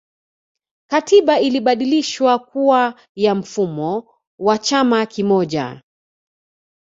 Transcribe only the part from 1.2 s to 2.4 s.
ilibadilishwa